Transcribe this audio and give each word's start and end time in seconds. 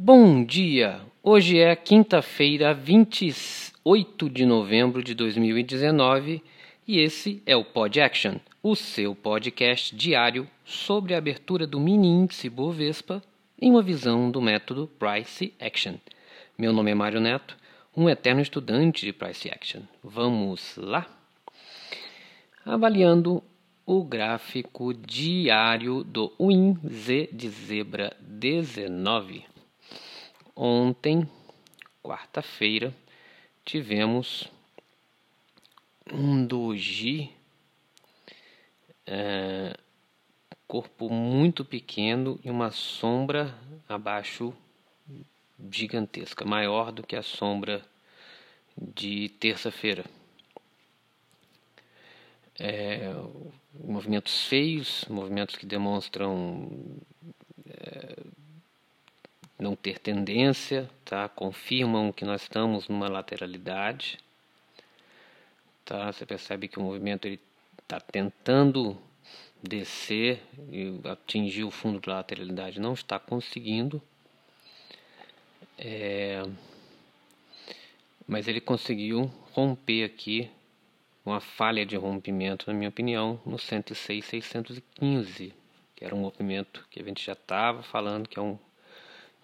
Bom 0.00 0.44
dia! 0.44 1.00
Hoje 1.24 1.58
é 1.58 1.74
quinta-feira, 1.74 2.72
28 2.72 4.30
de 4.30 4.46
novembro 4.46 5.02
de 5.02 5.12
2019 5.12 6.40
e 6.86 7.00
esse 7.00 7.42
é 7.44 7.56
o 7.56 7.64
Pod 7.64 8.00
Action, 8.00 8.36
o 8.62 8.76
seu 8.76 9.12
podcast 9.16 9.96
diário 9.96 10.48
sobre 10.64 11.14
a 11.14 11.18
abertura 11.18 11.66
do 11.66 11.80
mini 11.80 12.06
índice 12.06 12.48
Bovespa 12.48 13.20
em 13.60 13.72
uma 13.72 13.82
visão 13.82 14.30
do 14.30 14.40
método 14.40 14.88
Price 15.00 15.52
Action. 15.58 15.94
Meu 16.56 16.72
nome 16.72 16.92
é 16.92 16.94
Mário 16.94 17.20
Neto, 17.20 17.56
um 17.96 18.08
eterno 18.08 18.40
estudante 18.40 19.04
de 19.04 19.12
Price 19.12 19.50
Action. 19.50 19.80
Vamos 20.00 20.76
lá? 20.76 21.08
Avaliando 22.64 23.42
o 23.84 24.04
gráfico 24.04 24.94
diário 24.94 26.04
do 26.04 26.32
WinZ 26.38 27.30
de 27.32 27.48
Zebra 27.48 28.16
19. 28.20 29.57
Ontem, 30.60 31.30
quarta-feira, 32.02 32.92
tivemos 33.64 34.50
um 36.12 36.44
doji 36.44 37.30
é, 39.06 39.72
corpo 40.66 41.08
muito 41.08 41.64
pequeno 41.64 42.40
e 42.42 42.50
uma 42.50 42.72
sombra 42.72 43.56
abaixo 43.88 44.52
gigantesca, 45.70 46.44
maior 46.44 46.90
do 46.90 47.04
que 47.04 47.14
a 47.14 47.22
sombra 47.22 47.80
de 48.76 49.28
terça-feira. 49.38 50.04
É, 52.58 53.14
movimentos 53.72 54.46
feios, 54.46 55.04
movimentos 55.08 55.54
que 55.54 55.64
demonstram 55.64 56.68
não 59.58 59.74
ter 59.74 59.98
tendência, 59.98 60.88
tá? 61.04 61.28
confirmam 61.28 62.12
que 62.12 62.24
nós 62.24 62.42
estamos 62.42 62.88
numa 62.88 63.08
lateralidade. 63.08 64.18
Tá? 65.84 66.12
Você 66.12 66.24
percebe 66.24 66.68
que 66.68 66.78
o 66.78 66.82
movimento 66.82 67.26
está 67.82 67.98
tentando 67.98 68.96
descer 69.62 70.40
e 70.70 71.00
atingir 71.08 71.64
o 71.64 71.70
fundo 71.70 72.00
da 72.00 72.14
lateralidade, 72.16 72.80
não 72.80 72.92
está 72.92 73.18
conseguindo. 73.18 74.00
É, 75.76 76.42
mas 78.26 78.46
ele 78.46 78.60
conseguiu 78.60 79.32
romper 79.52 80.04
aqui 80.04 80.50
uma 81.24 81.40
falha 81.40 81.84
de 81.84 81.96
rompimento, 81.96 82.66
na 82.68 82.74
minha 82.74 82.88
opinião, 82.88 83.40
no 83.44 83.58
106,615, 83.58 85.52
que 85.94 86.04
era 86.04 86.14
um 86.14 86.20
movimento 86.20 86.86
que 86.90 87.00
a 87.00 87.04
gente 87.04 87.24
já 87.24 87.32
estava 87.32 87.82
falando 87.82 88.28
que 88.28 88.38
é 88.38 88.42
um, 88.42 88.58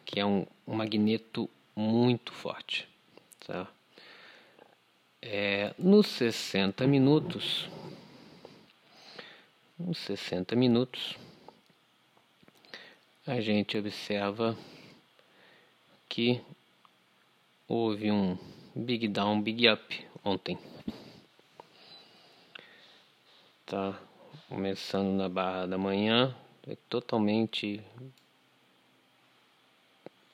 que 0.04 0.20
é 0.20 0.26
um, 0.26 0.46
um 0.66 0.74
magneto 0.74 1.48
muito 1.74 2.32
forte. 2.32 2.88
Tá? 3.46 3.68
É, 5.20 5.74
nos 5.78 6.06
60 6.08 6.86
minutos, 6.86 7.68
nos 9.78 9.98
60 9.98 10.54
minutos, 10.54 11.16
a 13.26 13.40
gente 13.40 13.76
observa 13.78 14.56
que 16.08 16.40
houve 17.66 18.10
um 18.10 18.36
big 18.74 19.08
down, 19.08 19.40
big 19.40 19.68
up 19.68 20.06
ontem 20.22 20.58
tá 23.66 23.98
começando 24.48 25.16
na 25.16 25.28
barra 25.28 25.66
da 25.66 25.78
manhã, 25.78 26.36
é 26.66 26.76
totalmente 26.88 27.82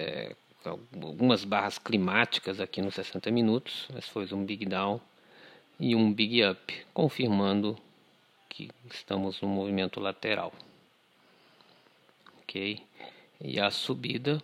é, 0.01 0.35
algumas 0.65 1.45
barras 1.45 1.79
climáticas 1.79 2.59
aqui 2.59 2.81
nos 2.81 2.95
60 2.95 3.31
minutos, 3.31 3.87
mas 3.93 4.09
foi 4.09 4.27
um 4.33 4.45
big 4.45 4.65
down 4.65 5.01
e 5.79 5.95
um 5.95 6.13
big 6.13 6.43
up, 6.45 6.87
confirmando 6.95 7.79
que 8.49 8.71
estamos 8.91 9.41
no 9.43 9.49
movimento 9.49 10.01
lateral. 10.01 10.53
Ok? 12.43 12.83
E 13.41 13.61
a 13.61 13.71
subida 13.71 14.43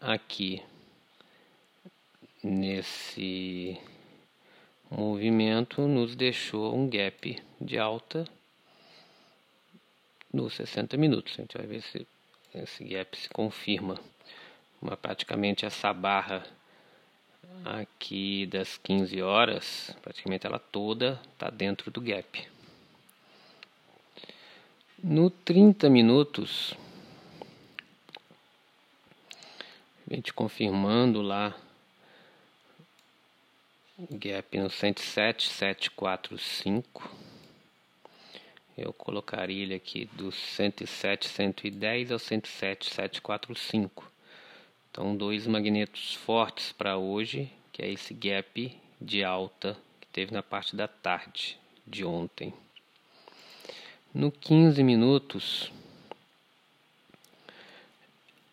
aqui 0.00 0.62
nesse 2.42 3.78
movimento 4.90 5.82
nos 5.82 6.14
deixou 6.14 6.74
um 6.76 6.88
gap 6.88 7.40
de 7.60 7.78
alta 7.78 8.26
nos 10.32 10.54
60 10.54 10.96
minutos. 10.96 11.34
A 11.34 11.42
gente 11.42 11.56
vai 11.56 11.66
ver 11.66 11.82
se 11.82 12.06
esse 12.54 12.84
gap 12.84 13.16
se 13.16 13.28
confirma. 13.28 13.98
Praticamente 15.00 15.64
essa 15.64 15.92
barra 15.92 16.44
aqui 17.64 18.46
das 18.46 18.76
15 18.78 19.22
horas, 19.22 19.96
praticamente 20.02 20.46
ela 20.46 20.58
toda 20.58 21.20
está 21.32 21.48
dentro 21.50 21.90
do 21.90 22.00
gap. 22.00 22.48
No 25.02 25.30
30 25.30 25.88
minutos, 25.88 26.74
a 30.10 30.14
gente 30.14 30.32
confirmando 30.32 31.22
lá 31.22 31.56
gap 34.10 34.58
no 34.58 34.68
107, 34.68 35.48
745. 35.48 37.10
Eu 38.76 38.92
colocaria 38.92 39.62
ele 39.62 39.74
aqui 39.74 40.06
do 40.06 40.32
107, 40.32 41.28
110 41.28 42.10
ao 42.10 42.18
107, 42.18 42.92
745. 42.92 44.11
Então, 44.92 45.16
dois 45.16 45.48
magnetos 45.48 46.14
fortes 46.14 46.70
para 46.70 46.96
hoje, 46.96 47.50
que 47.72 47.82
é 47.82 47.90
esse 47.90 48.14
gap 48.14 48.78
de 49.00 49.24
alta 49.24 49.76
que 50.00 50.06
teve 50.06 50.32
na 50.32 50.44
parte 50.44 50.76
da 50.76 50.86
tarde 50.86 51.58
de 51.84 52.04
ontem. 52.04 52.54
No 54.14 54.30
15 54.30 54.80
minutos, 54.84 55.72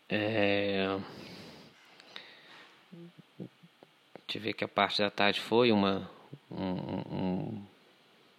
é, 0.10 0.98
gente 4.30 4.38
vê 4.38 4.54
que 4.54 4.64
a 4.64 4.68
parte 4.68 5.02
da 5.02 5.10
tarde 5.10 5.40
foi 5.40 5.72
uma 5.72 6.08
um, 6.52 7.16
um, 7.16 7.66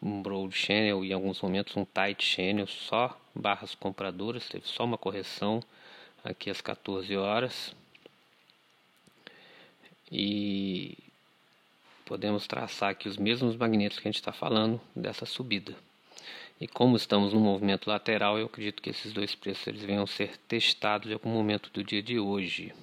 um 0.00 0.22
broad 0.22 0.56
channel 0.56 1.04
e 1.04 1.10
em 1.10 1.12
alguns 1.12 1.40
momentos 1.42 1.76
um 1.76 1.84
tight 1.84 2.24
channel, 2.24 2.68
só 2.68 3.20
barras 3.34 3.74
compradoras, 3.74 4.48
teve 4.48 4.68
só 4.68 4.84
uma 4.84 4.96
correção 4.96 5.60
aqui 6.22 6.48
às 6.48 6.60
14 6.60 7.16
horas. 7.16 7.74
E 10.10 10.98
podemos 12.04 12.46
traçar 12.46 12.90
aqui 12.90 13.08
os 13.08 13.16
mesmos 13.16 13.54
magnetos 13.56 13.98
que 13.98 14.08
a 14.08 14.10
gente 14.10 14.20
está 14.20 14.32
falando 14.32 14.80
dessa 14.94 15.24
subida. 15.24 15.76
E 16.60 16.66
como 16.66 16.96
estamos 16.96 17.32
no 17.32 17.40
movimento 17.40 17.88
lateral, 17.88 18.38
eu 18.38 18.46
acredito 18.46 18.82
que 18.82 18.90
esses 18.90 19.12
dois 19.12 19.34
preços 19.34 19.66
eles 19.66 19.82
venham 19.82 20.06
ser 20.06 20.36
testados 20.48 21.08
em 21.08 21.14
algum 21.14 21.30
momento 21.30 21.70
do 21.72 21.82
dia 21.82 22.02
de 22.02 22.18
hoje. 22.18 22.74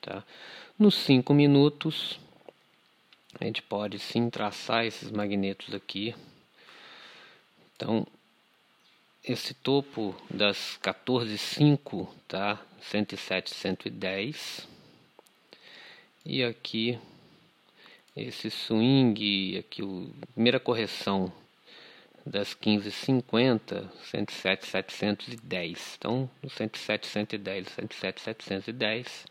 Tá? 0.00 0.24
Nos 0.78 0.96
5 0.96 1.32
minutos, 1.32 2.18
a 3.38 3.44
gente 3.44 3.62
pode 3.62 3.98
sim 3.98 4.28
traçar 4.28 4.84
esses 4.84 5.10
magnetos 5.10 5.74
aqui. 5.74 6.14
Então, 7.76 8.06
esse 9.22 9.54
topo 9.54 10.14
das 10.28 10.76
14,5 10.82 12.08
tá 12.26 12.60
107, 12.80 13.54
110. 13.54 14.71
E 16.24 16.44
aqui 16.44 16.98
esse 18.16 18.50
swing, 18.50 19.58
aqui 19.58 19.82
a 20.22 20.26
primeira 20.34 20.60
correção 20.60 21.32
das 22.24 22.54
15,50, 22.54 23.90
107, 24.04 24.66
710. 24.66 25.96
Então, 25.98 26.30
no 26.42 26.48
107, 26.48 27.06
110, 27.06 27.68
107, 27.68 28.20
710 28.20 29.26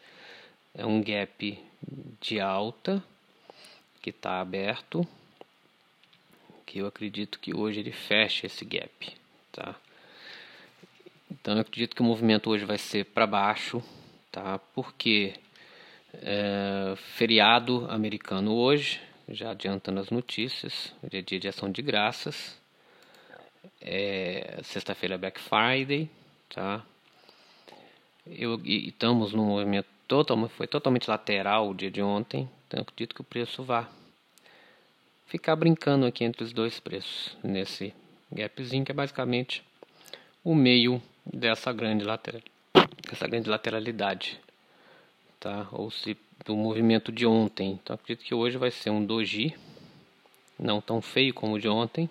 é 0.74 0.86
um 0.86 1.02
gap 1.02 1.60
de 2.20 2.40
alta 2.40 3.04
que 4.02 4.10
está 4.10 4.40
aberto 4.40 5.08
que 6.66 6.80
eu 6.80 6.88
acredito 6.88 7.40
que 7.40 7.54
hoje 7.54 7.82
ele 7.82 7.92
feche 7.92 8.46
esse 8.48 8.64
gap 8.64 9.14
tá 9.52 9.76
então 11.30 11.56
eu 11.56 11.62
acredito 11.62 11.96
que 11.96 12.02
o 12.02 12.06
movimento 12.06 12.50
hoje 12.50 12.64
vai 12.64 12.78
ser 12.78 13.06
para 13.06 13.28
baixo 13.28 13.84
tá 14.32 14.58
porque 14.74 15.34
é, 16.14 16.94
feriado 17.16 17.86
americano 17.90 18.54
hoje 18.54 19.00
já 19.30 19.52
adiantando 19.52 20.00
as 20.00 20.10
notícias 20.10 20.94
hoje 21.04 21.18
é 21.18 21.22
dia 21.22 21.40
de 21.40 21.48
ação 21.48 21.72
de 21.72 21.82
graças. 21.82 22.60
É, 23.80 24.60
sexta-feira 24.64 25.18
Black 25.18 25.40
Friday 25.40 26.10
tá? 26.54 26.84
Eu, 28.26 28.60
e, 28.64 28.90
estamos 28.90 29.34
no 29.34 29.44
movimento 29.44 29.88
total, 30.08 30.48
foi 30.50 30.68
totalmente 30.68 31.10
lateral 31.10 31.70
o 31.70 31.74
dia 31.74 31.90
de 31.90 32.02
ontem, 32.02 32.50
então 32.68 32.82
acredito 32.82 33.16
que 33.16 33.22
o 33.22 33.26
preço 33.26 33.64
vá 33.64 33.90
ficar 35.26 35.56
brincando 35.56 36.06
aqui 36.06 36.24
entre 36.24 36.44
os 36.44 36.54
dois 36.54 36.80
preços, 36.80 37.38
nesse 37.44 37.94
gapzinho 38.32 38.86
que 38.86 38.92
é 38.92 38.96
basicamente 38.96 39.64
o 40.44 40.54
meio 40.54 41.02
dessa 41.26 41.72
grande 41.72 42.04
lateral, 42.04 42.42
essa 43.12 43.28
grande 43.28 43.50
lateralidade 43.50 44.40
tá? 45.42 45.68
Ou 45.74 45.92
se 45.92 46.16
do 46.46 46.56
movimento 46.56 47.12
de 47.12 47.26
ontem. 47.26 47.80
Então 47.84 47.94
acredito 47.94 48.26
que 48.26 48.34
hoje 48.34 48.58
vai 48.58 48.72
ser 48.72 48.90
um 48.90 49.04
doji, 49.04 49.54
não 50.58 50.80
tão 50.80 51.02
feio 51.02 51.34
como 51.34 51.56
o 51.56 51.60
de 51.60 51.68
ontem, 51.68 52.10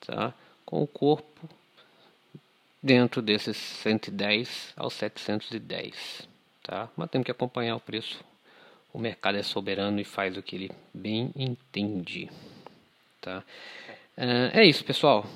tá? 0.00 0.34
Com 0.64 0.82
o 0.82 0.86
corpo 0.86 1.48
dentro 2.82 3.22
desses 3.22 3.56
110 3.56 4.74
aos 4.76 4.92
710, 4.94 6.28
tá? 6.62 6.88
Mas 6.96 7.10
temos 7.10 7.24
que 7.24 7.30
acompanhar 7.30 7.76
o 7.76 7.80
preço. 7.80 8.22
O 8.92 8.98
mercado 8.98 9.38
é 9.38 9.42
soberano 9.42 10.00
e 10.00 10.04
faz 10.04 10.36
o 10.36 10.42
que 10.42 10.56
ele 10.56 10.70
bem 10.92 11.30
entende, 11.34 12.30
tá? 13.20 13.42
É 14.16 14.64
isso, 14.64 14.84
pessoal. 14.84 15.26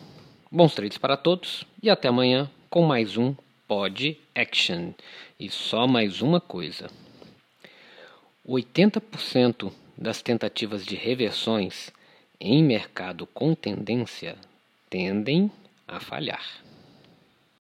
Bons 0.51 0.75
trades 0.75 0.99
para 0.99 1.17
todos 1.17 1.65
e 1.83 1.91
até 1.91 2.09
amanhã 2.09 2.51
com 2.69 2.83
mais 2.83 3.17
um 3.17 3.35
Pod 3.71 4.19
Action. 4.35 4.95
E 5.39 5.49
só 5.49 5.87
mais 5.87 6.21
uma 6.21 6.41
coisa: 6.41 6.91
80% 8.45 9.73
das 9.97 10.21
tentativas 10.21 10.85
de 10.85 10.97
reversões 10.97 11.93
em 12.41 12.65
mercado 12.65 13.29
com 13.29 13.55
tendência 13.55 14.37
tendem 14.91 15.53
a 15.87 16.01
falhar. 16.01 16.65